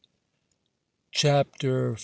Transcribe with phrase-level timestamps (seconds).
[1.11, 1.99] CHAPTER V.